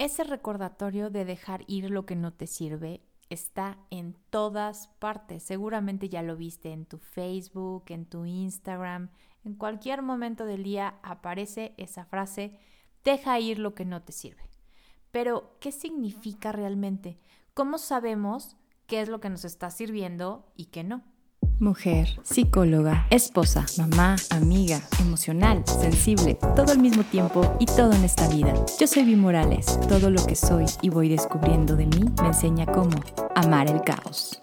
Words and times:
Ese 0.00 0.24
recordatorio 0.24 1.10
de 1.10 1.26
dejar 1.26 1.62
ir 1.66 1.90
lo 1.90 2.06
que 2.06 2.16
no 2.16 2.32
te 2.32 2.46
sirve 2.46 3.02
está 3.28 3.76
en 3.90 4.16
todas 4.30 4.88
partes. 4.98 5.42
Seguramente 5.42 6.08
ya 6.08 6.22
lo 6.22 6.38
viste 6.38 6.72
en 6.72 6.86
tu 6.86 6.96
Facebook, 6.96 7.84
en 7.88 8.06
tu 8.06 8.24
Instagram. 8.24 9.10
En 9.44 9.56
cualquier 9.56 10.00
momento 10.00 10.46
del 10.46 10.62
día 10.62 10.98
aparece 11.02 11.74
esa 11.76 12.06
frase, 12.06 12.58
deja 13.04 13.38
ir 13.40 13.58
lo 13.58 13.74
que 13.74 13.84
no 13.84 14.00
te 14.00 14.12
sirve. 14.12 14.48
Pero, 15.10 15.58
¿qué 15.60 15.70
significa 15.70 16.50
realmente? 16.50 17.20
¿Cómo 17.52 17.76
sabemos 17.76 18.56
qué 18.86 19.02
es 19.02 19.10
lo 19.10 19.20
que 19.20 19.28
nos 19.28 19.44
está 19.44 19.70
sirviendo 19.70 20.50
y 20.56 20.70
qué 20.70 20.82
no? 20.82 21.04
Mujer, 21.60 22.18
psicóloga, 22.22 23.06
esposa, 23.10 23.66
mamá, 23.76 24.16
amiga, 24.30 24.80
emocional, 24.98 25.62
sensible, 25.66 26.38
todo 26.56 26.72
al 26.72 26.78
mismo 26.78 27.02
tiempo 27.02 27.54
y 27.60 27.66
todo 27.66 27.92
en 27.92 28.02
esta 28.02 28.26
vida. 28.30 28.54
Yo 28.78 28.86
soy 28.86 29.04
Vi 29.04 29.14
Morales. 29.14 29.78
Todo 29.86 30.08
lo 30.10 30.24
que 30.24 30.36
soy 30.36 30.64
y 30.80 30.88
voy 30.88 31.10
descubriendo 31.10 31.76
de 31.76 31.84
mí 31.84 32.06
me 32.22 32.28
enseña 32.28 32.64
cómo 32.64 32.98
amar 33.34 33.70
el 33.70 33.82
caos. 33.82 34.40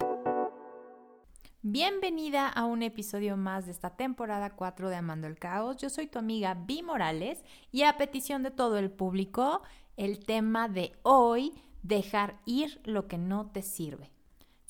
Bienvenida 1.62 2.48
a 2.48 2.64
un 2.66 2.84
episodio 2.84 3.36
más 3.36 3.66
de 3.66 3.72
esta 3.72 3.96
temporada 3.96 4.50
4 4.50 4.88
de 4.88 4.94
Amando 4.94 5.26
el 5.26 5.40
Caos. 5.40 5.76
Yo 5.78 5.90
soy 5.90 6.06
tu 6.06 6.20
amiga 6.20 6.54
Vi 6.54 6.84
Morales 6.84 7.42
y 7.72 7.82
a 7.82 7.96
petición 7.96 8.44
de 8.44 8.52
todo 8.52 8.78
el 8.78 8.92
público, 8.92 9.62
el 9.96 10.24
tema 10.24 10.68
de 10.68 10.92
hoy, 11.02 11.52
dejar 11.82 12.38
ir 12.46 12.80
lo 12.84 13.08
que 13.08 13.18
no 13.18 13.50
te 13.50 13.62
sirve. 13.62 14.12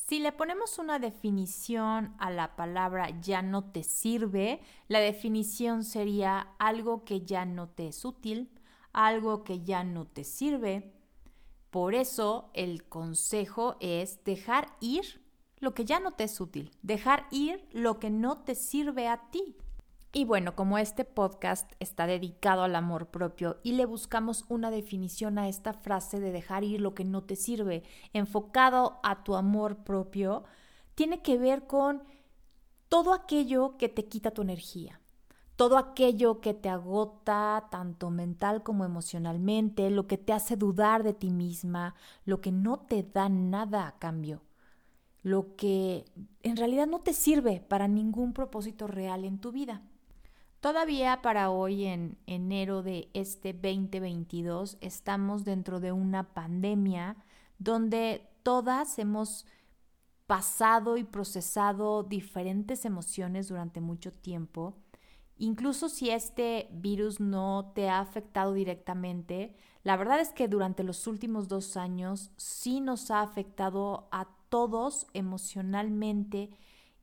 Si 0.08 0.20
le 0.20 0.32
ponemos 0.32 0.78
una 0.78 0.98
definición 0.98 2.14
a 2.18 2.30
la 2.30 2.56
palabra 2.56 3.20
ya 3.20 3.42
no 3.42 3.70
te 3.70 3.82
sirve, 3.82 4.62
la 4.86 5.00
definición 5.00 5.84
sería 5.84 6.54
algo 6.58 7.04
que 7.04 7.26
ya 7.26 7.44
no 7.44 7.68
te 7.68 7.88
es 7.88 8.06
útil, 8.06 8.48
algo 8.94 9.44
que 9.44 9.64
ya 9.64 9.84
no 9.84 10.06
te 10.06 10.24
sirve. 10.24 10.94
Por 11.68 11.94
eso 11.94 12.48
el 12.54 12.88
consejo 12.88 13.76
es 13.80 14.24
dejar 14.24 14.74
ir 14.80 15.22
lo 15.58 15.74
que 15.74 15.84
ya 15.84 16.00
no 16.00 16.12
te 16.12 16.24
es 16.24 16.40
útil, 16.40 16.70
dejar 16.80 17.26
ir 17.30 17.68
lo 17.72 17.98
que 17.98 18.08
no 18.08 18.38
te 18.44 18.54
sirve 18.54 19.08
a 19.08 19.30
ti. 19.30 19.58
Y 20.10 20.24
bueno, 20.24 20.56
como 20.56 20.78
este 20.78 21.04
podcast 21.04 21.70
está 21.80 22.06
dedicado 22.06 22.62
al 22.62 22.74
amor 22.76 23.08
propio 23.08 23.58
y 23.62 23.72
le 23.72 23.84
buscamos 23.84 24.46
una 24.48 24.70
definición 24.70 25.38
a 25.38 25.48
esta 25.48 25.74
frase 25.74 26.18
de 26.18 26.32
dejar 26.32 26.64
ir 26.64 26.80
lo 26.80 26.94
que 26.94 27.04
no 27.04 27.24
te 27.24 27.36
sirve, 27.36 27.82
enfocado 28.14 29.00
a 29.02 29.22
tu 29.22 29.36
amor 29.36 29.84
propio, 29.84 30.44
tiene 30.94 31.20
que 31.20 31.36
ver 31.36 31.66
con 31.66 32.02
todo 32.88 33.12
aquello 33.12 33.76
que 33.76 33.90
te 33.90 34.06
quita 34.06 34.30
tu 34.30 34.40
energía, 34.40 34.98
todo 35.56 35.76
aquello 35.76 36.40
que 36.40 36.54
te 36.54 36.70
agota 36.70 37.68
tanto 37.70 38.08
mental 38.10 38.62
como 38.62 38.86
emocionalmente, 38.86 39.90
lo 39.90 40.06
que 40.06 40.16
te 40.16 40.32
hace 40.32 40.56
dudar 40.56 41.02
de 41.02 41.12
ti 41.12 41.30
misma, 41.30 41.94
lo 42.24 42.40
que 42.40 42.50
no 42.50 42.78
te 42.78 43.02
da 43.02 43.28
nada 43.28 43.86
a 43.86 43.98
cambio, 43.98 44.42
lo 45.22 45.54
que 45.54 46.06
en 46.42 46.56
realidad 46.56 46.86
no 46.86 47.00
te 47.00 47.12
sirve 47.12 47.60
para 47.60 47.88
ningún 47.88 48.32
propósito 48.32 48.86
real 48.86 49.26
en 49.26 49.38
tu 49.38 49.52
vida. 49.52 49.82
Todavía 50.60 51.22
para 51.22 51.50
hoy, 51.50 51.84
en 51.84 52.18
enero 52.26 52.82
de 52.82 53.10
este 53.14 53.52
2022, 53.52 54.76
estamos 54.80 55.44
dentro 55.44 55.78
de 55.78 55.92
una 55.92 56.34
pandemia 56.34 57.16
donde 57.58 58.28
todas 58.42 58.98
hemos 58.98 59.46
pasado 60.26 60.96
y 60.96 61.04
procesado 61.04 62.02
diferentes 62.02 62.84
emociones 62.84 63.46
durante 63.46 63.80
mucho 63.80 64.12
tiempo. 64.12 64.76
Incluso 65.36 65.88
si 65.88 66.10
este 66.10 66.68
virus 66.72 67.20
no 67.20 67.70
te 67.76 67.88
ha 67.88 68.00
afectado 68.00 68.52
directamente, 68.52 69.54
la 69.84 69.96
verdad 69.96 70.18
es 70.18 70.32
que 70.32 70.48
durante 70.48 70.82
los 70.82 71.06
últimos 71.06 71.46
dos 71.46 71.76
años 71.76 72.32
sí 72.36 72.80
nos 72.80 73.12
ha 73.12 73.22
afectado 73.22 74.08
a 74.10 74.26
todos 74.48 75.06
emocionalmente 75.14 76.50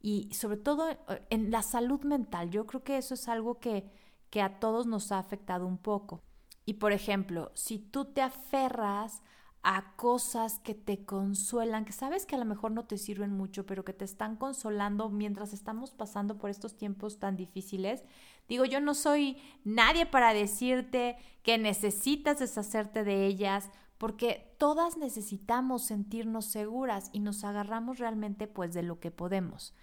y 0.05 0.29
sobre 0.31 0.57
todo 0.57 0.91
eh, 0.91 0.97
en 1.31 1.49
la 1.49 1.63
salud 1.63 2.01
mental. 2.03 2.51
Yo 2.51 2.67
creo 2.67 2.83
que 2.83 2.95
eso 2.97 3.15
es 3.15 3.27
algo 3.27 3.59
que, 3.59 3.89
que 4.29 4.39
a 4.39 4.59
todos 4.59 4.85
nos 4.85 5.11
ha 5.11 5.17
afectado 5.17 5.65
un 5.65 5.79
poco. 5.79 6.21
Y 6.63 6.75
por 6.75 6.91
ejemplo, 6.91 7.51
si 7.55 7.79
tú 7.79 8.05
te 8.05 8.21
aferras 8.21 9.23
a 9.63 9.95
cosas 9.95 10.59
que 10.59 10.75
te 10.75 11.05
consuelan, 11.05 11.85
que 11.85 11.91
sabes 11.91 12.27
que 12.27 12.35
a 12.35 12.37
lo 12.37 12.45
mejor 12.45 12.69
no 12.71 12.85
te 12.85 12.99
sirven 12.99 13.31
mucho, 13.31 13.65
pero 13.65 13.83
que 13.83 13.93
te 13.93 14.05
están 14.05 14.35
consolando 14.35 15.09
mientras 15.09 15.53
estamos 15.53 15.89
pasando 15.89 16.37
por 16.37 16.51
estos 16.51 16.77
tiempos 16.77 17.17
tan 17.17 17.35
difíciles. 17.35 18.03
Digo, 18.47 18.63
yo 18.65 18.81
no 18.81 18.93
soy 18.93 19.37
nadie 19.63 20.05
para 20.05 20.35
decirte 20.35 21.17
que 21.41 21.57
necesitas 21.57 22.37
deshacerte 22.37 23.03
de 23.03 23.25
ellas, 23.25 23.71
porque 23.97 24.53
todas 24.59 24.97
necesitamos 24.97 25.83
sentirnos 25.83 26.45
seguras 26.45 27.09
y 27.11 27.21
nos 27.21 27.43
agarramos 27.43 27.97
realmente 27.97 28.45
pues 28.45 28.71
de 28.75 28.83
lo 28.83 28.99
que 28.99 29.09
podemos. 29.09 29.73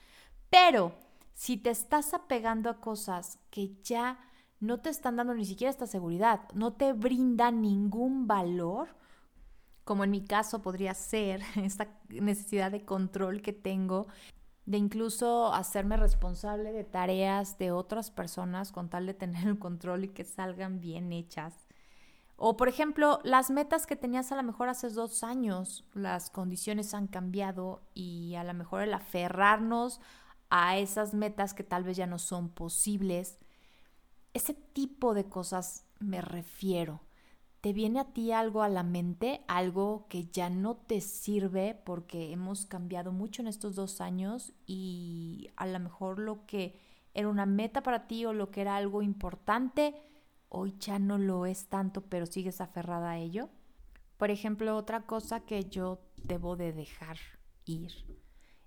Pero 0.52 0.92
si 1.32 1.56
te 1.56 1.70
estás 1.70 2.12
apegando 2.12 2.68
a 2.68 2.78
cosas 2.78 3.38
que 3.50 3.74
ya 3.82 4.18
no 4.60 4.80
te 4.80 4.90
están 4.90 5.16
dando 5.16 5.32
ni 5.32 5.46
siquiera 5.46 5.70
esta 5.70 5.86
seguridad, 5.86 6.42
no 6.52 6.74
te 6.74 6.92
brindan 6.92 7.62
ningún 7.62 8.26
valor, 8.26 8.94
como 9.84 10.04
en 10.04 10.10
mi 10.10 10.22
caso 10.22 10.60
podría 10.60 10.92
ser 10.92 11.40
esta 11.56 11.88
necesidad 12.10 12.70
de 12.70 12.84
control 12.84 13.40
que 13.40 13.54
tengo, 13.54 14.08
de 14.66 14.76
incluso 14.76 15.54
hacerme 15.54 15.96
responsable 15.96 16.72
de 16.72 16.84
tareas 16.84 17.56
de 17.56 17.72
otras 17.72 18.10
personas 18.10 18.72
con 18.72 18.90
tal 18.90 19.06
de 19.06 19.14
tener 19.14 19.48
el 19.48 19.58
control 19.58 20.04
y 20.04 20.08
que 20.08 20.24
salgan 20.24 20.80
bien 20.80 21.14
hechas. 21.14 21.66
O 22.36 22.58
por 22.58 22.68
ejemplo, 22.68 23.20
las 23.24 23.50
metas 23.50 23.86
que 23.86 23.96
tenías 23.96 24.32
a 24.32 24.36
lo 24.36 24.42
mejor 24.42 24.68
hace 24.68 24.90
dos 24.90 25.24
años, 25.24 25.86
las 25.94 26.28
condiciones 26.28 26.92
han 26.92 27.06
cambiado 27.06 27.80
y 27.94 28.34
a 28.34 28.44
lo 28.44 28.52
mejor 28.52 28.82
el 28.82 28.92
aferrarnos 28.92 30.00
a 30.54 30.76
esas 30.76 31.14
metas 31.14 31.54
que 31.54 31.64
tal 31.64 31.82
vez 31.82 31.96
ya 31.96 32.06
no 32.06 32.18
son 32.18 32.50
posibles. 32.50 33.38
Ese 34.34 34.52
tipo 34.52 35.14
de 35.14 35.24
cosas 35.24 35.86
me 35.98 36.20
refiero. 36.20 37.00
¿Te 37.62 37.72
viene 37.72 38.00
a 38.00 38.12
ti 38.12 38.32
algo 38.32 38.62
a 38.62 38.68
la 38.68 38.82
mente, 38.82 39.44
algo 39.48 40.06
que 40.10 40.26
ya 40.26 40.50
no 40.50 40.76
te 40.76 41.00
sirve 41.00 41.80
porque 41.86 42.32
hemos 42.32 42.66
cambiado 42.66 43.12
mucho 43.12 43.40
en 43.40 43.48
estos 43.48 43.76
dos 43.76 44.02
años 44.02 44.52
y 44.66 45.48
a 45.56 45.64
lo 45.64 45.80
mejor 45.80 46.18
lo 46.18 46.44
que 46.44 46.78
era 47.14 47.28
una 47.28 47.46
meta 47.46 47.82
para 47.82 48.06
ti 48.06 48.26
o 48.26 48.34
lo 48.34 48.50
que 48.50 48.60
era 48.60 48.76
algo 48.76 49.00
importante, 49.00 49.94
hoy 50.50 50.76
ya 50.78 50.98
no 50.98 51.16
lo 51.16 51.46
es 51.46 51.68
tanto, 51.68 52.02
pero 52.02 52.26
sigues 52.26 52.60
aferrada 52.60 53.12
a 53.12 53.18
ello? 53.18 53.48
Por 54.18 54.30
ejemplo, 54.30 54.76
otra 54.76 55.06
cosa 55.06 55.40
que 55.40 55.64
yo 55.64 56.02
debo 56.22 56.56
de 56.56 56.74
dejar 56.74 57.16
ir 57.64 57.92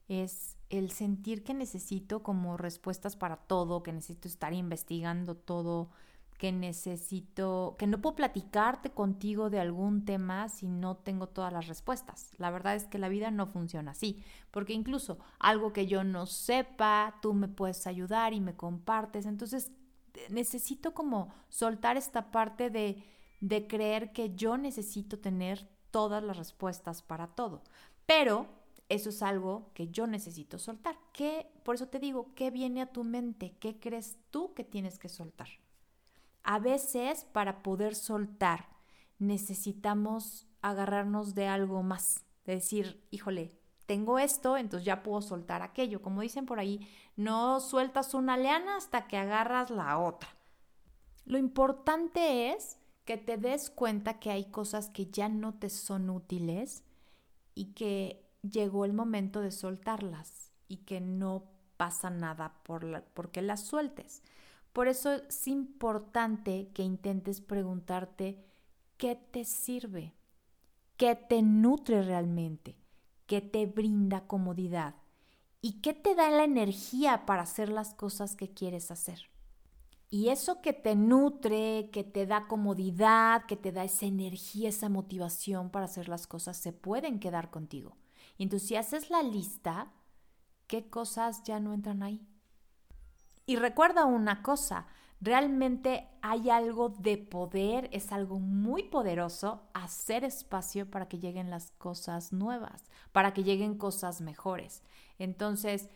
es 0.08 0.55
el 0.70 0.92
sentir 0.92 1.44
que 1.44 1.54
necesito 1.54 2.24
como 2.24 2.58
respuestas 2.58 3.16
para 3.16 3.38
todo, 3.38 3.84
que 3.84 3.94
necesito 3.94 4.28
estar 4.28 4.54
investigando 4.54 5.36
todo, 5.36 5.90
que 6.38 6.52
necesito, 6.52 7.76
que 7.80 7.88
no 7.88 8.02
puedo 8.02 8.16
platicarte 8.16 8.90
contigo 8.92 9.50
de 9.50 9.60
algún 9.60 10.04
tema 10.04 10.50
si 10.50 10.68
no 10.68 10.98
tengo 10.98 11.28
todas 11.28 11.54
las 11.54 11.68
respuestas. 11.68 12.32
La 12.38 12.52
verdad 12.52 12.76
es 12.76 12.88
que 12.88 12.98
la 12.98 13.10
vida 13.10 13.32
no 13.32 13.48
funciona 13.48 13.92
así, 13.92 14.24
porque 14.52 14.74
incluso 14.74 15.18
algo 15.40 15.72
que 15.72 15.88
yo 15.88 16.04
no 16.04 16.26
sepa, 16.26 17.16
tú 17.22 17.34
me 17.34 17.48
puedes 17.48 17.88
ayudar 17.88 18.34
y 18.34 18.42
me 18.42 18.56
compartes. 18.56 19.26
Entonces, 19.26 19.72
necesito 20.30 20.94
como 20.94 21.34
soltar 21.50 21.96
esta 21.96 22.32
parte 22.32 22.70
de, 22.70 23.04
de 23.40 23.68
creer 23.68 24.12
que 24.12 24.36
yo 24.36 24.58
necesito 24.58 25.20
tener 25.20 25.70
todas 25.92 26.22
las 26.22 26.38
respuestas 26.38 27.02
para 27.02 27.28
todo. 27.28 27.64
Pero 28.06 28.48
eso 28.90 29.10
es 29.10 29.22
algo 29.22 29.72
que 29.74 29.90
yo 29.90 30.08
necesito 30.08 30.60
soltar. 30.60 30.98
¿Qué, 31.12 31.48
por 31.64 31.76
eso 31.76 31.88
te 31.88 32.00
digo, 32.00 32.34
¿qué 32.36 32.52
viene 32.52 32.82
a 32.82 32.92
tu 32.92 33.04
mente? 33.04 33.56
¿Qué 33.60 33.80
crees 33.80 34.18
tú 34.30 34.54
que 34.54 34.64
tienes 34.64 35.00
que 35.00 35.10
soltar? 35.10 35.48
A 36.44 36.60
veces 36.60 37.26
para 37.26 37.64
poder 37.64 37.96
soltar 37.96 38.70
necesitamos 39.18 40.48
agarrarnos 40.62 41.34
de 41.36 41.48
algo 41.48 41.84
más, 41.84 42.26
de 42.46 42.56
decir, 42.56 43.04
híjole, 43.12 43.58
tengo 43.86 44.20
esto, 44.20 44.58
entonces 44.58 44.86
ya 44.86 45.04
puedo 45.04 45.22
soltar 45.22 45.62
aquello. 45.62 46.02
Como 46.02 46.22
dicen 46.22 46.46
por 46.46 46.60
ahí, 46.60 46.88
no 47.16 47.60
sueltas 47.60 48.14
una 48.14 48.38
leana 48.38 48.78
hasta 48.78 49.08
que 49.08 49.18
agarras 49.18 49.70
la 49.70 50.00
otra. 50.00 50.30
Lo 51.26 51.38
importante 51.38 52.52
es 52.52 52.78
que 53.06 53.18
te 53.18 53.38
des 53.38 53.70
cuenta 53.70 54.20
que 54.20 54.32
hay 54.32 54.46
cosas 54.46 54.90
que 54.90 55.08
ya 55.08 55.30
no 55.30 55.54
te 55.54 55.70
son 55.70 56.10
útiles 56.10 56.84
y 57.54 57.74
que 57.74 58.25
llegó 58.50 58.86
el 58.86 58.94
momento 58.94 59.42
de 59.42 59.52
soltarlas 59.52 60.52
y 60.68 60.78
que 60.78 61.02
no 61.02 61.44
pasa 61.78 62.10
nada 62.10 62.62
por 62.64 63.04
porque 63.14 63.42
las 63.42 63.62
sueltes. 63.62 64.24
Por 64.74 64.88
eso 64.88 65.14
es 65.14 65.48
importante 65.48 66.70
que 66.74 66.84
intentes 66.84 67.42
preguntarte 67.42 68.44
qué 68.98 69.16
te 69.16 69.46
sirve, 69.46 70.14
qué 70.98 71.16
te 71.16 71.42
nutre 71.42 72.02
realmente, 72.04 72.78
qué 73.26 73.42
te 73.42 73.66
brinda 73.66 74.28
comodidad 74.28 74.96
y 75.62 75.82
qué 75.82 75.94
te 75.94 76.14
da 76.14 76.30
la 76.30 76.44
energía 76.44 77.26
para 77.26 77.44
hacer 77.44 77.70
las 77.70 77.94
cosas 77.94 78.36
que 78.36 78.54
quieres 78.54 78.92
hacer. 78.92 79.30
Y 80.10 80.30
eso 80.30 80.62
que 80.62 80.74
te 80.74 80.96
nutre, 80.96 81.90
que 81.92 82.04
te 82.04 82.26
da 82.26 82.48
comodidad, 82.48 83.46
que 83.48 83.58
te 83.58 83.72
da 83.72 83.84
esa 83.84 84.06
energía, 84.06 84.70
esa 84.70 84.88
motivación 84.90 85.70
para 85.70 85.86
hacer 85.86 86.08
las 86.08 86.28
cosas, 86.28 86.58
se 86.58 86.72
pueden 86.72 87.20
quedar 87.20 87.50
contigo. 87.50 87.98
Y 88.38 88.44
entonces 88.44 88.68
si 88.68 88.76
haces 88.76 89.10
la 89.10 89.24
lista, 89.24 89.92
¿qué 90.68 90.90
cosas 90.90 91.44
ya 91.44 91.60
no 91.60 91.74
entran 91.74 92.04
ahí? 92.04 92.28
Y 93.46 93.58
recuerda 93.58 94.06
una 94.06 94.42
cosa, 94.42 94.88
realmente 95.22 96.10
hay 96.22 96.50
algo 96.50 96.90
de 96.90 97.18
poder, 97.18 97.90
es 97.92 98.12
algo 98.12 98.40
muy 98.40 98.84
poderoso 98.84 99.70
hacer 99.74 100.24
espacio 100.24 100.90
para 100.90 101.08
que 101.08 101.20
lleguen 101.20 101.50
las 101.50 101.72
cosas 101.72 102.34
nuevas, 102.34 102.84
para 103.12 103.34
que 103.34 103.44
lleguen 103.44 103.78
cosas 103.78 104.22
mejores. 104.22 104.84
Entonces, 105.20 105.90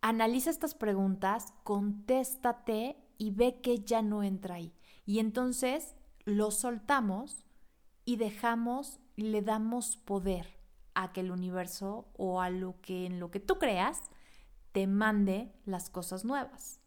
analiza 0.00 0.50
estas 0.50 0.74
preguntas, 0.74 1.52
contéstate 1.64 2.96
y 3.18 3.32
ve 3.32 3.60
que 3.60 3.80
ya 3.80 4.02
no 4.02 4.22
entra 4.22 4.56
ahí. 4.56 4.72
Y 5.04 5.18
entonces 5.18 5.96
lo 6.24 6.50
soltamos 6.50 7.44
y 8.04 8.16
dejamos, 8.16 9.00
le 9.16 9.42
damos 9.42 9.96
poder 9.96 10.63
a 10.94 11.12
que 11.12 11.20
el 11.20 11.30
universo 11.30 12.08
o 12.16 12.40
a 12.40 12.50
lo 12.50 12.80
que 12.80 13.06
en 13.06 13.20
lo 13.20 13.30
que 13.30 13.40
tú 13.40 13.58
creas 13.58 14.02
te 14.72 14.86
mande 14.86 15.52
las 15.64 15.90
cosas 15.90 16.24
nuevas. 16.24 16.80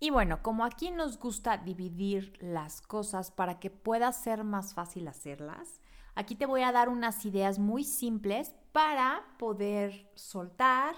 Y 0.00 0.10
bueno, 0.10 0.42
como 0.42 0.64
aquí 0.64 0.90
nos 0.90 1.18
gusta 1.18 1.56
dividir 1.58 2.36
las 2.40 2.80
cosas 2.80 3.30
para 3.30 3.58
que 3.58 3.70
pueda 3.70 4.12
ser 4.12 4.44
más 4.44 4.72
fácil 4.72 5.08
hacerlas, 5.08 5.80
aquí 6.14 6.36
te 6.36 6.46
voy 6.46 6.62
a 6.62 6.72
dar 6.72 6.88
unas 6.88 7.24
ideas 7.24 7.58
muy 7.58 7.82
simples 7.82 8.54
para 8.72 9.24
poder 9.38 10.08
soltar, 10.14 10.94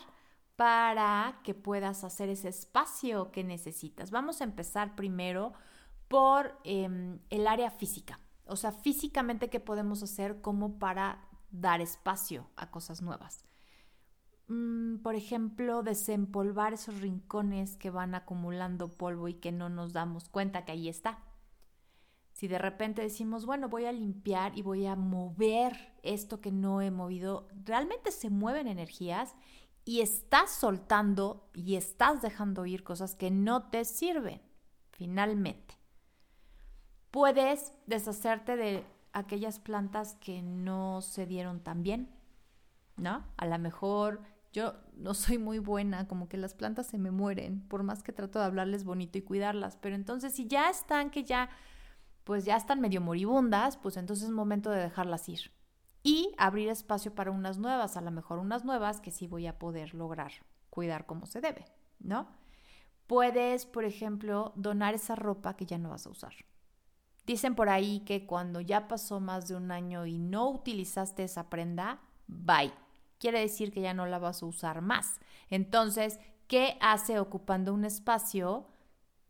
para 0.56 1.40
que 1.44 1.54
puedas 1.54 2.04
hacer 2.04 2.28
ese 2.28 2.48
espacio 2.48 3.32
que 3.32 3.42
necesitas. 3.42 4.10
Vamos 4.10 4.42
a 4.42 4.44
empezar 4.44 4.94
primero 4.94 5.54
por 6.08 6.58
em, 6.64 7.20
el 7.30 7.46
área 7.46 7.70
física. 7.70 8.20
O 8.44 8.56
sea, 8.56 8.70
físicamente, 8.70 9.48
¿qué 9.48 9.60
podemos 9.60 10.02
hacer 10.02 10.42
como 10.42 10.78
para 10.78 11.29
dar 11.50 11.80
espacio 11.80 12.48
a 12.56 12.70
cosas 12.70 13.02
nuevas? 13.02 13.44
Mm, 14.48 14.98
por 14.98 15.14
ejemplo, 15.14 15.84
desempolvar 15.84 16.72
esos 16.72 17.00
rincones 17.00 17.76
que 17.76 17.90
van 17.90 18.16
acumulando 18.16 18.88
polvo 18.88 19.28
y 19.28 19.34
que 19.34 19.52
no 19.52 19.68
nos 19.68 19.92
damos 19.92 20.28
cuenta 20.28 20.64
que 20.64 20.72
ahí 20.72 20.88
está. 20.88 21.22
Si 22.32 22.48
de 22.48 22.58
repente 22.58 23.02
decimos, 23.02 23.46
bueno, 23.46 23.68
voy 23.68 23.84
a 23.84 23.92
limpiar 23.92 24.58
y 24.58 24.62
voy 24.62 24.86
a 24.86 24.96
mover 24.96 25.94
esto 26.02 26.40
que 26.40 26.50
no 26.50 26.80
he 26.80 26.90
movido, 26.90 27.48
realmente 27.64 28.10
se 28.10 28.28
mueven 28.28 28.66
energías 28.66 29.36
y 29.84 30.00
estás 30.00 30.50
soltando 30.50 31.48
y 31.54 31.76
estás 31.76 32.22
dejando 32.22 32.66
ir 32.66 32.82
cosas 32.82 33.14
que 33.14 33.30
no 33.30 33.70
te 33.70 33.84
sirven, 33.84 34.40
finalmente. 34.90 35.78
Puedes 37.10 37.72
deshacerte 37.86 38.56
de 38.56 38.84
aquellas 39.12 39.58
plantas 39.58 40.14
que 40.16 40.42
no 40.42 41.00
se 41.00 41.26
dieron 41.26 41.60
tan 41.60 41.82
bien, 41.82 42.10
¿no? 42.96 43.24
A 43.36 43.46
lo 43.46 43.58
mejor 43.58 44.20
yo 44.52 44.74
no 44.96 45.14
soy 45.14 45.38
muy 45.38 45.58
buena, 45.58 46.08
como 46.08 46.28
que 46.28 46.36
las 46.36 46.54
plantas 46.54 46.86
se 46.86 46.98
me 46.98 47.10
mueren, 47.10 47.60
por 47.68 47.82
más 47.82 48.02
que 48.02 48.12
trato 48.12 48.38
de 48.38 48.44
hablarles 48.44 48.84
bonito 48.84 49.18
y 49.18 49.22
cuidarlas, 49.22 49.76
pero 49.76 49.94
entonces 49.94 50.34
si 50.34 50.46
ya 50.46 50.70
están 50.70 51.10
que 51.10 51.24
ya, 51.24 51.50
pues 52.24 52.44
ya 52.44 52.56
están 52.56 52.80
medio 52.80 53.00
moribundas, 53.00 53.76
pues 53.76 53.96
entonces 53.96 54.26
es 54.26 54.30
momento 54.30 54.70
de 54.70 54.82
dejarlas 54.82 55.28
ir 55.28 55.52
y 56.02 56.34
abrir 56.38 56.68
espacio 56.68 57.14
para 57.14 57.30
unas 57.30 57.58
nuevas, 57.58 57.96
a 57.96 58.00
lo 58.00 58.10
mejor 58.10 58.38
unas 58.38 58.64
nuevas 58.64 59.00
que 59.00 59.10
sí 59.10 59.26
voy 59.26 59.46
a 59.46 59.58
poder 59.58 59.94
lograr 59.94 60.32
cuidar 60.70 61.04
como 61.04 61.26
se 61.26 61.40
debe, 61.40 61.66
¿no? 61.98 62.28
Puedes, 63.06 63.66
por 63.66 63.84
ejemplo, 63.84 64.52
donar 64.54 64.94
esa 64.94 65.16
ropa 65.16 65.56
que 65.56 65.66
ya 65.66 65.78
no 65.78 65.90
vas 65.90 66.06
a 66.06 66.10
usar. 66.10 66.32
Dicen 67.30 67.54
por 67.54 67.68
ahí 67.68 68.00
que 68.00 68.26
cuando 68.26 68.60
ya 68.60 68.88
pasó 68.88 69.20
más 69.20 69.46
de 69.46 69.54
un 69.54 69.70
año 69.70 70.04
y 70.04 70.18
no 70.18 70.50
utilizaste 70.50 71.22
esa 71.22 71.48
prenda, 71.48 72.00
bye. 72.26 72.72
Quiere 73.20 73.38
decir 73.38 73.70
que 73.70 73.80
ya 73.80 73.94
no 73.94 74.04
la 74.04 74.18
vas 74.18 74.42
a 74.42 74.46
usar 74.46 74.82
más. 74.82 75.20
Entonces, 75.48 76.18
¿qué 76.48 76.76
hace 76.80 77.20
ocupando 77.20 77.72
un 77.72 77.84
espacio 77.84 78.66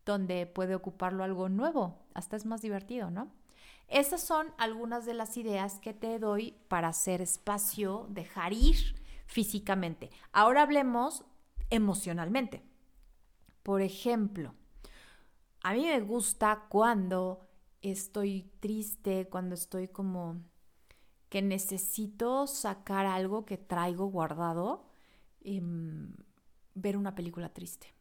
donde 0.06 0.46
puede 0.46 0.74
ocuparlo 0.74 1.24
algo 1.24 1.50
nuevo? 1.50 1.98
Hasta 2.14 2.36
es 2.36 2.46
más 2.46 2.62
divertido, 2.62 3.10
¿no? 3.10 3.30
Esas 3.86 4.22
son 4.22 4.46
algunas 4.56 5.04
de 5.04 5.12
las 5.12 5.36
ideas 5.36 5.78
que 5.78 5.92
te 5.92 6.18
doy 6.18 6.56
para 6.68 6.88
hacer 6.88 7.20
espacio, 7.20 8.06
dejar 8.08 8.54
ir 8.54 8.94
físicamente. 9.26 10.08
Ahora 10.32 10.62
hablemos 10.62 11.22
emocionalmente. 11.68 12.62
Por 13.62 13.82
ejemplo, 13.82 14.54
a 15.62 15.74
mí 15.74 15.84
me 15.84 16.00
gusta 16.00 16.64
cuando 16.70 17.49
estoy 17.82 18.50
triste, 18.60 19.28
cuando 19.28 19.54
estoy 19.54 19.88
como 19.88 20.42
que 21.28 21.42
necesito 21.42 22.46
sacar 22.46 23.06
algo 23.06 23.44
que 23.44 23.56
traigo 23.56 24.06
guardado, 24.06 24.86
em, 25.42 26.14
ver 26.74 26.96
una 26.96 27.14
película 27.14 27.52
triste 27.52 27.94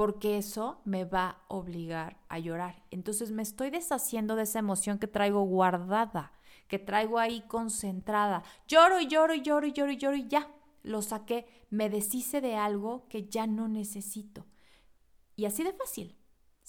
porque 0.00 0.38
eso 0.38 0.80
me 0.84 1.04
va 1.04 1.28
a 1.28 1.44
obligar 1.48 2.16
a 2.28 2.38
llorar. 2.38 2.82
Entonces 2.90 3.30
me 3.32 3.42
estoy 3.42 3.70
deshaciendo 3.70 4.36
de 4.36 4.44
esa 4.44 4.58
emoción 4.58 4.98
que 4.98 5.06
traigo 5.06 5.42
guardada, 5.42 6.32
que 6.68 6.78
traigo 6.78 7.18
ahí 7.18 7.42
concentrada. 7.42 8.42
Lloro 8.68 9.00
y 9.00 9.08
lloro 9.08 9.34
y 9.34 9.42
lloro 9.42 9.66
y 9.66 9.72
lloro 9.72 9.92
y 9.92 9.96
lloro 9.96 10.16
y 10.16 10.28
ya, 10.28 10.50
lo 10.82 11.02
saqué, 11.02 11.46
me 11.70 11.90
deshice 11.90 12.40
de 12.40 12.56
algo 12.56 13.08
que 13.08 13.28
ya 13.28 13.46
no 13.46 13.68
necesito. 13.68 14.46
Y 15.36 15.44
así 15.44 15.64
de 15.64 15.72
fácil, 15.72 16.16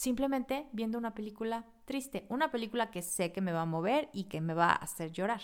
simplemente 0.01 0.67
viendo 0.71 0.97
una 0.97 1.13
película 1.13 1.63
triste, 1.85 2.25
una 2.27 2.49
película 2.49 2.89
que 2.89 3.03
sé 3.03 3.31
que 3.31 3.39
me 3.39 3.51
va 3.51 3.61
a 3.61 3.67
mover 3.67 4.09
y 4.13 4.23
que 4.23 4.41
me 4.41 4.55
va 4.55 4.71
a 4.71 4.77
hacer 4.77 5.11
llorar. 5.11 5.41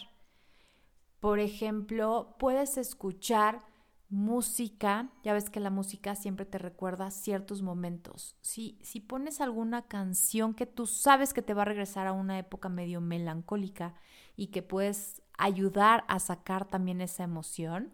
Por 1.19 1.37
ejemplo, 1.37 2.35
puedes 2.39 2.79
escuchar 2.79 3.61
música, 4.09 5.11
ya 5.21 5.33
ves 5.33 5.51
que 5.51 5.59
la 5.59 5.69
música 5.69 6.15
siempre 6.15 6.47
te 6.47 6.57
recuerda 6.57 7.11
ciertos 7.11 7.61
momentos. 7.61 8.35
Si, 8.41 8.79
si 8.81 8.99
pones 8.99 9.41
alguna 9.41 9.83
canción 9.83 10.55
que 10.55 10.65
tú 10.65 10.87
sabes 10.87 11.35
que 11.35 11.43
te 11.43 11.53
va 11.53 11.61
a 11.61 11.65
regresar 11.65 12.07
a 12.07 12.13
una 12.13 12.39
época 12.39 12.67
medio 12.67 12.99
melancólica 12.99 13.93
y 14.35 14.47
que 14.47 14.63
puedes 14.63 15.21
ayudar 15.37 16.03
a 16.07 16.17
sacar 16.17 16.67
también 16.67 16.99
esa 17.01 17.23
emoción, 17.23 17.93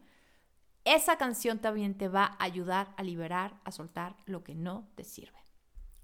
esa 0.85 1.17
canción 1.17 1.59
también 1.59 1.97
te 1.97 2.07
va 2.07 2.23
a 2.23 2.45
ayudar 2.45 2.93
a 2.95 3.03
liberar, 3.03 3.59
a 3.65 3.71
soltar 3.71 4.15
lo 4.25 4.45
que 4.45 4.55
no 4.55 4.87
te 4.95 5.03
sirve. 5.03 5.42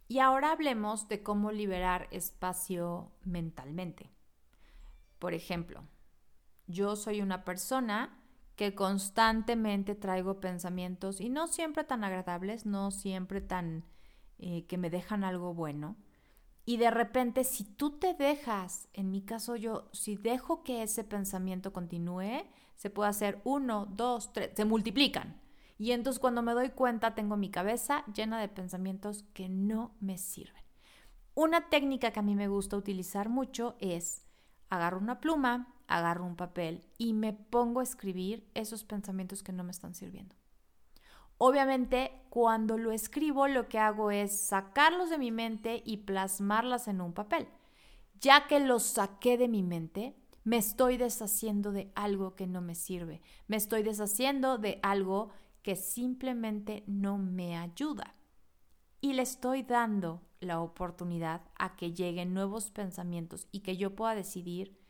Y 0.10 0.18
ahora 0.18 0.52
hablemos 0.52 1.08
de 1.08 1.22
cómo 1.22 1.52
liberar 1.52 2.08
espacio 2.10 3.12
mentalmente. 3.24 4.10
Por 5.20 5.36
ejemplo, 5.36 5.84
yo 6.66 6.96
soy 6.96 7.22
una 7.22 7.46
persona 7.46 8.20
que 8.56 8.74
constantemente 8.74 9.94
traigo 9.94 10.40
pensamientos 10.40 11.22
y 11.22 11.30
no 11.30 11.48
siempre 11.48 11.84
tan 11.84 12.04
agradables, 12.04 12.66
no 12.66 12.90
siempre 12.90 13.40
tan 13.40 13.86
eh, 14.40 14.66
que 14.66 14.80
me 14.80 14.90
dejan 14.90 15.24
algo 15.24 15.54
bueno. 15.54 15.96
Y 16.66 16.78
de 16.78 16.90
repente, 16.90 17.44
si 17.44 17.64
tú 17.64 18.00
te 18.00 18.16
dejas, 18.16 18.88
en 18.94 19.12
mi 19.12 19.22
caso 19.22 19.56
yo, 19.56 19.90
si 19.94 20.16
dejo 20.16 20.64
que 20.64 20.82
ese 20.82 21.04
pensamiento 21.04 21.72
continúe, 21.72 22.48
se 22.76 22.90
puede 22.90 23.12
hacer 23.12 23.42
uno, 23.44 23.86
dos, 23.86 24.34
tres, 24.34 24.54
se 24.56 24.66
multiplican. 24.66 25.40
Y 25.80 25.94
entonces 25.94 26.20
cuando 26.20 26.42
me 26.42 26.54
doy 26.54 26.70
cuenta, 26.70 27.16
tengo 27.16 27.38
mi 27.38 27.50
cabeza 27.50 28.04
llena 28.14 28.40
de 28.40 28.50
pensamientos 28.50 29.24
que 29.34 29.48
no 29.48 29.96
me 30.02 30.18
sirven. 30.18 30.62
Una 31.36 31.70
técnica 31.70 32.12
que 32.12 32.20
a 32.20 32.24
mí 32.24 32.36
me 32.36 32.50
gusta 32.50 32.76
utilizar 32.76 33.30
mucho 33.30 33.78
es 33.80 34.26
agarro 34.70 35.00
una 35.00 35.22
pluma, 35.22 35.74
agarro 35.88 36.26
un 36.26 36.36
papel 36.36 36.86
y 36.98 37.14
me 37.14 37.32
pongo 37.32 37.80
a 37.80 37.84
escribir 37.84 38.46
esos 38.56 38.84
pensamientos 38.84 39.42
que 39.42 39.54
no 39.54 39.64
me 39.64 39.72
están 39.72 39.96
sirviendo. 39.96 40.36
Obviamente, 41.38 42.12
cuando 42.30 42.78
lo 42.78 42.92
escribo, 42.92 43.48
lo 43.48 43.70
que 43.70 43.80
hago 43.80 44.12
es 44.12 44.38
sacarlos 44.38 45.10
de 45.10 45.18
mi 45.18 45.32
mente 45.32 45.82
y 45.86 45.98
plasmarlas 45.98 46.90
en 46.90 47.00
un 47.00 47.14
papel. 47.14 47.48
Ya 48.20 48.48
que 48.48 48.60
los 48.60 48.84
saqué 48.84 49.38
de 49.38 49.48
mi 49.48 49.64
mente, 49.64 50.14
me 50.44 50.58
estoy 50.58 50.98
deshaciendo 50.98 51.72
de 51.72 51.90
algo 51.96 52.36
que 52.36 52.48
no 52.48 52.60
me 52.60 52.76
sirve. 52.76 53.22
Me 53.48 53.56
estoy 53.56 53.84
deshaciendo 53.84 54.58
de 54.58 54.82
algo 54.84 55.30
que 55.70 55.76
simplemente 55.76 56.84
no 56.88 57.20
me 57.20 57.56
ayuda. 57.56 58.16
Y 59.02 59.14
le 59.14 59.22
estoy 59.22 59.62
dando 59.62 60.24
la 60.40 60.62
oportunidad 60.62 61.44
a 61.60 61.76
que 61.76 61.94
lleguen 61.94 62.34
nuevos 62.34 62.72
pensamientos 62.72 63.48
y 63.52 63.60
que 63.60 63.78
yo 63.78 63.96
pueda 63.96 64.16
decidir 64.16 64.82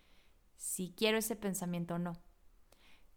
si 0.55 0.93
quiero 0.95 1.17
ese 1.17 1.35
pensamiento 1.35 1.95
o 1.95 1.99
no. 1.99 2.13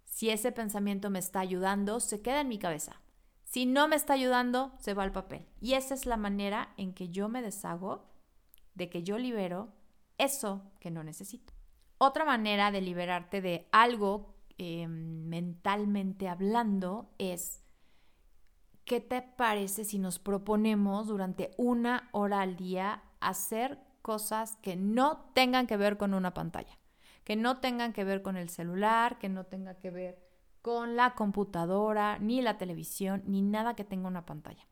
Si 0.02 0.31
ese 0.31 0.50
pensamiento 0.50 1.09
me 1.09 1.21
está 1.21 1.38
ayudando, 1.38 2.00
se 2.00 2.21
queda 2.21 2.40
en 2.40 2.49
mi 2.49 2.59
cabeza. 2.59 3.00
Si 3.45 3.64
no 3.64 3.87
me 3.87 3.95
está 3.95 4.14
ayudando, 4.14 4.73
se 4.81 4.92
va 4.92 5.04
al 5.04 5.12
papel. 5.12 5.47
Y 5.61 5.75
esa 5.75 5.95
es 5.95 6.04
la 6.04 6.16
manera 6.16 6.75
en 6.76 6.92
que 6.92 7.11
yo 7.11 7.28
me 7.28 7.42
deshago, 7.42 8.11
de 8.75 8.90
que 8.90 9.04
yo 9.04 9.19
libero 9.19 9.73
eso 10.19 10.73
que 10.81 10.90
no 10.90 11.04
necesito. 11.04 11.52
Otra 11.99 12.25
manera 12.25 12.73
de 12.73 12.81
liberarte 12.81 13.40
de 13.40 13.69
algo 13.71 14.32
eh, 14.62 14.87
mentalmente 14.87 16.28
hablando 16.28 17.11
es 17.19 17.62
¿qué 18.85 19.00
te 19.00 19.23
parece 19.23 19.85
si 19.85 19.99
nos 19.99 20.19
proponemos 20.19 21.09
durante 21.09 21.50
una 21.57 22.09
hora 22.12 22.42
al 22.42 22.57
día 22.57 23.02
hacer 23.21 23.81
cosas 24.02 24.57
que 24.62 24.76
no 24.76 25.31
tengan 25.35 25.66
que 25.66 25.76
ver 25.76 25.97
con 25.97 26.14
una 26.14 26.33
pantalla? 26.33 26.78
Que 27.25 27.35
no 27.37 27.59
tengan 27.59 27.92
que 27.92 28.04
ver 28.04 28.23
con 28.23 28.37
el 28.37 28.49
celular, 28.49 29.19
que 29.19 29.28
no 29.28 29.47
tenga 29.47 29.75
que 29.78 29.90
ver 29.90 30.19
con 30.61 30.95
la 30.97 31.14
computadora, 31.14 32.19
ni 32.19 32.40
la 32.40 32.57
televisión, 32.57 33.23
ni 33.26 33.42
nada 33.42 33.75
que 33.75 33.85
tenga 33.85 34.09
una 34.09 34.26
pantalla. 34.26 34.66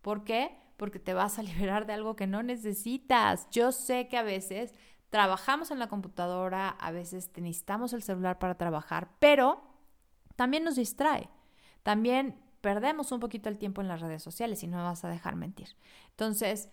¿Por 0.00 0.22
qué? 0.22 0.56
Porque 0.76 1.00
te 1.00 1.12
vas 1.12 1.38
a 1.38 1.42
liberar 1.50 1.86
de 1.86 1.92
algo 1.92 2.14
que 2.16 2.26
no 2.26 2.42
necesitas. 2.42 3.48
Yo 3.50 3.72
sé 3.72 4.08
que 4.08 4.16
a 4.16 4.22
veces 4.22 4.74
trabajamos 5.10 5.70
en 5.70 5.78
la 5.78 5.88
computadora, 5.88 6.68
a 6.68 6.90
veces 6.90 7.30
necesitamos 7.36 7.92
el 7.92 8.02
celular 8.02 8.38
para 8.38 8.56
trabajar, 8.56 9.10
pero 9.18 9.62
también 10.36 10.64
nos 10.64 10.76
distrae. 10.76 11.28
También 11.82 12.40
perdemos 12.60 13.12
un 13.12 13.20
poquito 13.20 13.48
el 13.48 13.58
tiempo 13.58 13.80
en 13.80 13.88
las 13.88 14.00
redes 14.00 14.22
sociales 14.22 14.62
y 14.62 14.66
no 14.66 14.76
me 14.78 14.82
vas 14.84 15.04
a 15.04 15.08
dejar 15.08 15.36
mentir. 15.36 15.76
Entonces, 16.10 16.68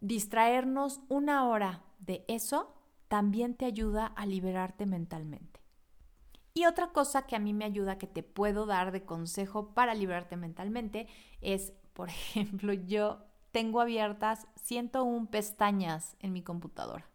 distraernos 0.00 1.00
una 1.08 1.48
hora 1.48 1.82
de 2.00 2.24
eso 2.28 2.74
también 3.08 3.54
te 3.54 3.66
ayuda 3.66 4.06
a 4.06 4.26
liberarte 4.26 4.86
mentalmente. 4.86 5.60
Y 6.54 6.66
otra 6.66 6.88
cosa 6.92 7.26
que 7.26 7.36
a 7.36 7.38
mí 7.38 7.54
me 7.54 7.64
ayuda, 7.64 7.98
que 7.98 8.06
te 8.06 8.22
puedo 8.22 8.66
dar 8.66 8.92
de 8.92 9.04
consejo 9.04 9.74
para 9.74 9.94
liberarte 9.94 10.36
mentalmente, 10.36 11.06
es, 11.40 11.72
por 11.92 12.08
ejemplo, 12.10 12.72
yo 12.72 13.24
tengo 13.52 13.80
abiertas 13.80 14.46
101 14.56 15.30
pestañas 15.30 16.16
en 16.20 16.32
mi 16.32 16.42
computadora. 16.42 17.11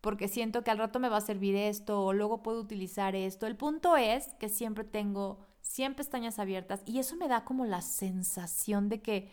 Porque 0.00 0.28
siento 0.28 0.64
que 0.64 0.70
al 0.70 0.78
rato 0.78 0.98
me 0.98 1.08
va 1.08 1.18
a 1.18 1.22
servir 1.22 1.54
esto 1.54 2.02
o 2.02 2.12
luego 2.12 2.42
puedo 2.42 2.60
utilizar 2.60 3.14
esto. 3.14 3.46
El 3.46 3.56
punto 3.56 3.96
es 3.96 4.34
que 4.38 4.48
siempre 4.48 4.84
tengo 4.84 5.40
100 5.60 5.94
pestañas 5.94 6.38
abiertas 6.38 6.82
y 6.86 6.98
eso 6.98 7.16
me 7.16 7.28
da 7.28 7.44
como 7.44 7.64
la 7.64 7.82
sensación 7.82 8.88
de 8.88 9.02
que 9.02 9.30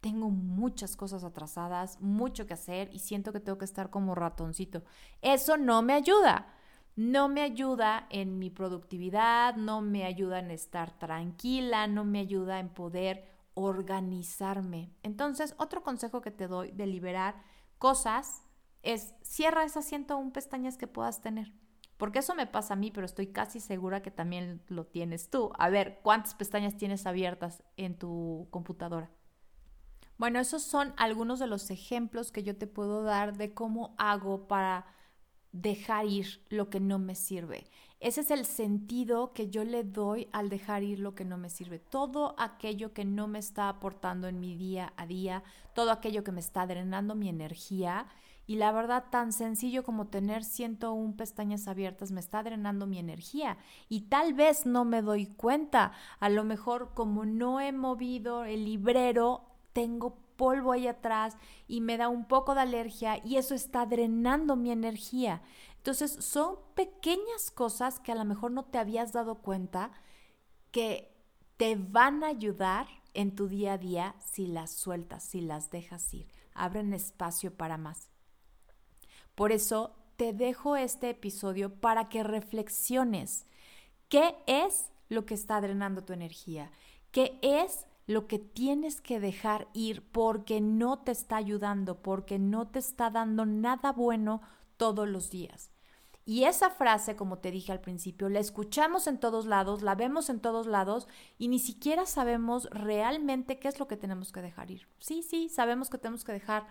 tengo 0.00 0.30
muchas 0.30 0.96
cosas 0.96 1.24
atrasadas, 1.24 2.00
mucho 2.00 2.46
que 2.46 2.54
hacer 2.54 2.88
y 2.92 3.00
siento 3.00 3.32
que 3.32 3.40
tengo 3.40 3.58
que 3.58 3.64
estar 3.64 3.90
como 3.90 4.14
ratoncito. 4.14 4.82
Eso 5.22 5.56
no 5.56 5.82
me 5.82 5.94
ayuda. 5.94 6.54
No 6.96 7.28
me 7.28 7.42
ayuda 7.42 8.08
en 8.10 8.40
mi 8.40 8.50
productividad, 8.50 9.54
no 9.54 9.82
me 9.82 10.04
ayuda 10.04 10.40
en 10.40 10.50
estar 10.50 10.98
tranquila, 10.98 11.86
no 11.86 12.04
me 12.04 12.18
ayuda 12.18 12.58
en 12.58 12.70
poder 12.70 13.24
organizarme. 13.54 14.90
Entonces, 15.04 15.54
otro 15.58 15.84
consejo 15.84 16.20
que 16.20 16.32
te 16.32 16.48
doy 16.48 16.72
de 16.72 16.86
liberar 16.86 17.36
cosas 17.78 18.42
es 18.82 19.14
cierra 19.22 19.64
esas 19.64 19.84
101 19.84 20.32
pestañas 20.32 20.76
que 20.76 20.86
puedas 20.86 21.20
tener. 21.20 21.52
Porque 21.96 22.20
eso 22.20 22.34
me 22.34 22.46
pasa 22.46 22.74
a 22.74 22.76
mí, 22.76 22.92
pero 22.92 23.04
estoy 23.04 23.26
casi 23.28 23.58
segura 23.58 24.02
que 24.02 24.12
también 24.12 24.62
lo 24.68 24.86
tienes 24.86 25.30
tú. 25.30 25.52
A 25.58 25.68
ver, 25.68 25.98
¿cuántas 26.02 26.34
pestañas 26.34 26.76
tienes 26.76 27.06
abiertas 27.06 27.64
en 27.76 27.98
tu 27.98 28.46
computadora? 28.50 29.10
Bueno, 30.16 30.38
esos 30.38 30.62
son 30.62 30.94
algunos 30.96 31.38
de 31.38 31.48
los 31.48 31.70
ejemplos 31.70 32.30
que 32.30 32.42
yo 32.42 32.56
te 32.56 32.66
puedo 32.66 33.02
dar 33.02 33.36
de 33.36 33.52
cómo 33.52 33.94
hago 33.98 34.46
para 34.46 34.86
dejar 35.52 36.06
ir 36.06 36.44
lo 36.50 36.70
que 36.70 36.80
no 36.80 36.98
me 36.98 37.14
sirve. 37.14 37.68
Ese 38.00 38.20
es 38.20 38.30
el 38.30 38.44
sentido 38.44 39.32
que 39.32 39.48
yo 39.48 39.64
le 39.64 39.82
doy 39.82 40.28
al 40.32 40.50
dejar 40.50 40.84
ir 40.84 41.00
lo 41.00 41.16
que 41.16 41.24
no 41.24 41.36
me 41.36 41.50
sirve. 41.50 41.80
Todo 41.80 42.36
aquello 42.38 42.92
que 42.92 43.04
no 43.04 43.26
me 43.26 43.40
está 43.40 43.68
aportando 43.68 44.28
en 44.28 44.38
mi 44.38 44.56
día 44.56 44.92
a 44.96 45.06
día, 45.06 45.42
todo 45.74 45.90
aquello 45.90 46.22
que 46.22 46.32
me 46.32 46.40
está 46.40 46.64
drenando 46.66 47.16
mi 47.16 47.28
energía, 47.28 48.06
y 48.48 48.56
la 48.56 48.72
verdad, 48.72 49.04
tan 49.10 49.34
sencillo 49.34 49.84
como 49.84 50.06
tener 50.06 50.42
101 50.42 51.16
pestañas 51.18 51.68
abiertas 51.68 52.12
me 52.12 52.20
está 52.20 52.42
drenando 52.42 52.86
mi 52.86 52.98
energía. 52.98 53.58
Y 53.90 54.08
tal 54.08 54.32
vez 54.32 54.64
no 54.64 54.86
me 54.86 55.02
doy 55.02 55.26
cuenta. 55.26 55.92
A 56.18 56.30
lo 56.30 56.44
mejor 56.44 56.94
como 56.94 57.26
no 57.26 57.60
he 57.60 57.72
movido 57.72 58.44
el 58.44 58.64
librero, 58.64 59.44
tengo 59.74 60.16
polvo 60.36 60.72
ahí 60.72 60.86
atrás 60.86 61.36
y 61.66 61.82
me 61.82 61.98
da 61.98 62.08
un 62.08 62.24
poco 62.24 62.54
de 62.54 62.62
alergia 62.62 63.22
y 63.22 63.36
eso 63.36 63.54
está 63.54 63.84
drenando 63.84 64.56
mi 64.56 64.70
energía. 64.70 65.42
Entonces 65.76 66.12
son 66.24 66.56
pequeñas 66.74 67.50
cosas 67.50 68.00
que 68.00 68.12
a 68.12 68.14
lo 68.14 68.24
mejor 68.24 68.52
no 68.52 68.64
te 68.64 68.78
habías 68.78 69.12
dado 69.12 69.42
cuenta 69.42 69.90
que 70.70 71.14
te 71.58 71.76
van 71.76 72.24
a 72.24 72.28
ayudar 72.28 72.86
en 73.12 73.34
tu 73.34 73.46
día 73.46 73.74
a 73.74 73.78
día 73.78 74.14
si 74.20 74.46
las 74.46 74.70
sueltas, 74.70 75.22
si 75.22 75.42
las 75.42 75.70
dejas 75.70 76.14
ir. 76.14 76.32
Abren 76.54 76.94
espacio 76.94 77.54
para 77.54 77.76
más. 77.76 78.07
Por 79.38 79.52
eso 79.52 79.94
te 80.16 80.32
dejo 80.32 80.74
este 80.74 81.10
episodio 81.10 81.72
para 81.72 82.08
que 82.08 82.24
reflexiones 82.24 83.46
qué 84.08 84.34
es 84.48 84.90
lo 85.08 85.26
que 85.26 85.34
está 85.34 85.60
drenando 85.60 86.02
tu 86.02 86.12
energía, 86.12 86.72
qué 87.12 87.38
es 87.40 87.86
lo 88.08 88.26
que 88.26 88.40
tienes 88.40 89.00
que 89.00 89.20
dejar 89.20 89.68
ir 89.74 90.02
porque 90.10 90.60
no 90.60 90.98
te 90.98 91.12
está 91.12 91.36
ayudando, 91.36 92.02
porque 92.02 92.40
no 92.40 92.66
te 92.66 92.80
está 92.80 93.10
dando 93.10 93.46
nada 93.46 93.92
bueno 93.92 94.42
todos 94.76 95.06
los 95.08 95.30
días. 95.30 95.70
Y 96.24 96.42
esa 96.42 96.68
frase, 96.68 97.14
como 97.14 97.38
te 97.38 97.52
dije 97.52 97.70
al 97.70 97.80
principio, 97.80 98.28
la 98.28 98.40
escuchamos 98.40 99.06
en 99.06 99.20
todos 99.20 99.46
lados, 99.46 99.82
la 99.82 99.94
vemos 99.94 100.30
en 100.30 100.40
todos 100.40 100.66
lados 100.66 101.06
y 101.38 101.46
ni 101.46 101.60
siquiera 101.60 102.06
sabemos 102.06 102.68
realmente 102.72 103.60
qué 103.60 103.68
es 103.68 103.78
lo 103.78 103.86
que 103.86 103.96
tenemos 103.96 104.32
que 104.32 104.42
dejar 104.42 104.72
ir. 104.72 104.88
Sí, 104.98 105.22
sí, 105.22 105.48
sabemos 105.48 105.90
que 105.90 105.98
tenemos 105.98 106.24
que 106.24 106.32
dejar 106.32 106.66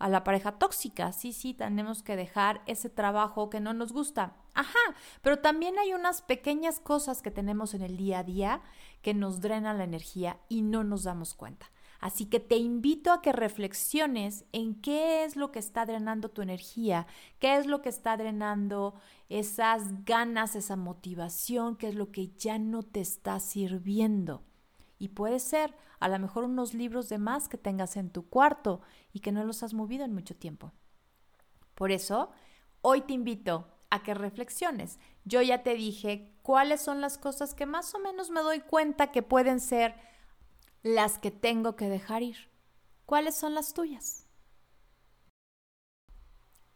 a 0.00 0.08
la 0.08 0.24
pareja 0.24 0.58
tóxica. 0.58 1.12
Sí, 1.12 1.32
sí, 1.32 1.54
tenemos 1.54 2.02
que 2.02 2.16
dejar 2.16 2.62
ese 2.66 2.88
trabajo 2.88 3.50
que 3.50 3.60
no 3.60 3.72
nos 3.74 3.92
gusta. 3.92 4.34
Ajá, 4.54 4.78
pero 5.22 5.38
también 5.38 5.78
hay 5.78 5.92
unas 5.92 6.22
pequeñas 6.22 6.80
cosas 6.80 7.22
que 7.22 7.30
tenemos 7.30 7.74
en 7.74 7.82
el 7.82 7.96
día 7.96 8.20
a 8.20 8.24
día 8.24 8.62
que 9.02 9.14
nos 9.14 9.40
drenan 9.40 9.78
la 9.78 9.84
energía 9.84 10.40
y 10.48 10.62
no 10.62 10.82
nos 10.82 11.04
damos 11.04 11.34
cuenta. 11.34 11.70
Así 12.00 12.24
que 12.24 12.40
te 12.40 12.56
invito 12.56 13.12
a 13.12 13.20
que 13.20 13.30
reflexiones 13.30 14.46
en 14.52 14.74
qué 14.80 15.22
es 15.24 15.36
lo 15.36 15.52
que 15.52 15.58
está 15.58 15.84
drenando 15.84 16.30
tu 16.30 16.40
energía, 16.40 17.06
qué 17.38 17.58
es 17.58 17.66
lo 17.66 17.82
que 17.82 17.90
está 17.90 18.16
drenando 18.16 18.94
esas 19.28 20.04
ganas, 20.06 20.56
esa 20.56 20.76
motivación, 20.76 21.76
qué 21.76 21.88
es 21.88 21.94
lo 21.94 22.10
que 22.10 22.28
ya 22.28 22.58
no 22.58 22.82
te 22.82 23.00
está 23.00 23.38
sirviendo. 23.38 24.42
Y 25.00 25.08
puede 25.08 25.40
ser 25.40 25.74
a 25.98 26.08
lo 26.08 26.18
mejor 26.18 26.44
unos 26.44 26.74
libros 26.74 27.08
de 27.08 27.18
más 27.18 27.48
que 27.48 27.56
tengas 27.56 27.96
en 27.96 28.10
tu 28.10 28.28
cuarto 28.28 28.82
y 29.12 29.20
que 29.20 29.32
no 29.32 29.42
los 29.44 29.62
has 29.62 29.72
movido 29.74 30.04
en 30.04 30.14
mucho 30.14 30.36
tiempo. 30.36 30.72
Por 31.74 31.90
eso, 31.90 32.30
hoy 32.82 33.00
te 33.00 33.14
invito 33.14 33.66
a 33.88 34.02
que 34.02 34.12
reflexiones. 34.12 34.98
Yo 35.24 35.40
ya 35.40 35.62
te 35.62 35.74
dije 35.74 36.30
cuáles 36.42 36.82
son 36.82 37.00
las 37.00 37.16
cosas 37.16 37.54
que 37.54 37.64
más 37.64 37.94
o 37.94 37.98
menos 37.98 38.30
me 38.30 38.42
doy 38.42 38.60
cuenta 38.60 39.10
que 39.10 39.22
pueden 39.22 39.58
ser 39.58 39.94
las 40.82 41.18
que 41.18 41.30
tengo 41.30 41.76
que 41.76 41.88
dejar 41.88 42.22
ir. 42.22 42.50
¿Cuáles 43.06 43.34
son 43.34 43.54
las 43.54 43.72
tuyas? 43.72 44.26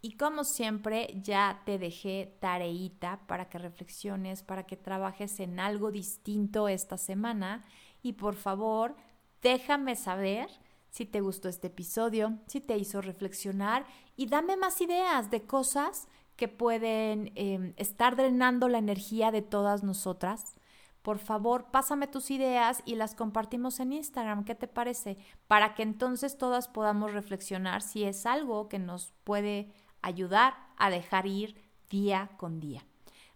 Y 0.01 0.17
como 0.17 0.45
siempre, 0.45 1.19
ya 1.23 1.63
te 1.65 1.79
dejé 1.79 2.37
tareita 2.41 3.27
para 3.27 3.49
que 3.49 3.59
reflexiones, 3.59 4.43
para 4.43 4.65
que 4.65 4.77
trabajes 4.77 5.41
en 5.41 5.61
algo 5.61 5.91
distinto 5.91 6.69
esta 6.69 6.99
semana 6.99 7.65
y 8.05 8.13
por 8.13 8.37
favor 8.37 8.95
déjame 9.43 9.97
saber 9.97 10.49
si 10.91 11.07
te 11.07 11.21
gustó 11.21 11.49
este 11.49 11.67
episodio, 11.67 12.39
si 12.47 12.61
te 12.61 12.79
hizo 12.79 13.01
reflexionar 13.01 13.85
y 14.17 14.27
dame 14.27 14.57
más 14.57 14.81
ideas 14.81 15.31
de 15.31 15.43
cosas 15.45 16.07
que 16.37 16.47
pueden 16.47 17.33
em, 17.35 17.75
estar 17.77 18.15
drenando 18.15 18.69
la 18.69 18.79
energía 18.79 19.33
de 19.33 19.43
todas 19.43 19.83
nosotras. 19.83 20.55
Por 21.03 21.19
favor, 21.19 21.71
pásame 21.71 22.07
tus 22.07 22.31
ideas 22.31 22.83
y 22.85 22.95
las 22.95 23.15
compartimos 23.15 23.81
en 23.81 23.93
Instagram. 23.93 24.45
¿Qué 24.45 24.55
te 24.55 24.69
parece? 24.69 25.19
Para 25.49 25.75
que 25.75 25.83
entonces 25.83 26.39
todas 26.39 26.69
podamos 26.69 27.13
reflexionar 27.13 27.83
si 27.83 28.05
es 28.05 28.25
algo 28.25 28.69
que 28.69 28.79
nos 28.79 29.13
puede 29.25 29.73
ayudar 30.01 30.55
a 30.77 30.91
dejar 30.91 31.27
ir 31.27 31.61
día 31.91 32.31
con 32.37 32.61
día. 32.61 32.87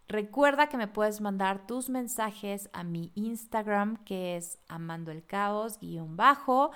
Recuerda 0.08 0.70
que 0.70 0.78
me 0.78 0.88
puedes 0.88 1.20
mandar 1.20 1.66
tus 1.66 1.90
mensajes 1.90 2.70
a 2.72 2.82
mi 2.82 3.12
Instagram, 3.14 3.98
que 4.04 4.38
es 4.38 4.58
amando 4.66 5.10
el 5.12 5.22
caos 5.24 5.78
bajo, 6.08 6.70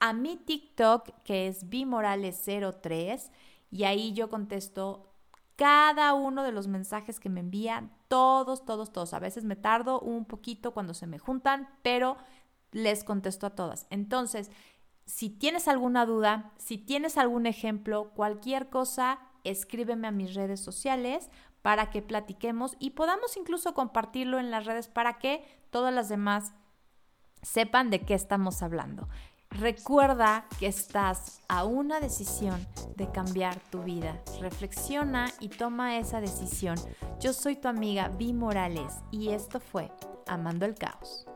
a 0.00 0.12
mi 0.12 0.36
TikTok, 0.36 1.08
que 1.24 1.48
es 1.48 1.70
bimorales03, 1.70 3.30
y 3.70 3.84
ahí 3.84 4.12
yo 4.12 4.28
contesto 4.28 5.10
cada 5.56 6.12
uno 6.12 6.42
de 6.42 6.52
los 6.52 6.66
mensajes 6.66 7.20
que 7.20 7.30
me 7.30 7.40
envían, 7.40 7.90
todos, 8.08 8.66
todos, 8.66 8.92
todos. 8.92 9.14
A 9.14 9.18
veces 9.18 9.44
me 9.44 9.56
tardo 9.56 10.00
un 10.00 10.26
poquito 10.26 10.72
cuando 10.74 10.92
se 10.92 11.06
me 11.06 11.18
juntan, 11.18 11.70
pero 11.82 12.18
les 12.72 13.02
contesto 13.02 13.46
a 13.46 13.54
todas. 13.54 13.86
Entonces, 13.88 14.50
si 15.06 15.30
tienes 15.30 15.68
alguna 15.68 16.04
duda, 16.04 16.52
si 16.58 16.76
tienes 16.76 17.16
algún 17.16 17.46
ejemplo, 17.46 18.10
cualquier 18.10 18.68
cosa, 18.68 19.20
escríbeme 19.44 20.08
a 20.08 20.12
mis 20.12 20.34
redes 20.34 20.60
sociales 20.60 21.30
para 21.62 21.90
que 21.90 22.02
platiquemos 22.02 22.76
y 22.78 22.90
podamos 22.90 23.36
incluso 23.36 23.74
compartirlo 23.74 24.38
en 24.38 24.50
las 24.50 24.66
redes 24.66 24.88
para 24.88 25.18
que 25.18 25.44
todas 25.70 25.94
las 25.94 26.08
demás 26.08 26.52
sepan 27.42 27.90
de 27.90 28.00
qué 28.00 28.14
estamos 28.14 28.62
hablando. 28.62 29.08
Recuerda 29.50 30.46
que 30.58 30.66
estás 30.66 31.40
a 31.48 31.64
una 31.64 32.00
decisión 32.00 32.66
de 32.96 33.08
cambiar 33.10 33.60
tu 33.70 33.84
vida. 33.84 34.20
Reflexiona 34.40 35.30
y 35.38 35.48
toma 35.48 35.96
esa 35.98 36.20
decisión. 36.20 36.76
Yo 37.20 37.32
soy 37.32 37.56
tu 37.56 37.68
amiga 37.68 38.08
Vi 38.08 38.32
Morales 38.32 38.92
y 39.12 39.28
esto 39.28 39.60
fue 39.60 39.92
Amando 40.26 40.66
el 40.66 40.74
Caos. 40.74 41.26